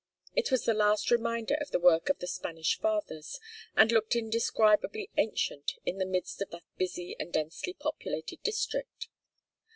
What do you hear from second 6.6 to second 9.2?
busy and densely populated district.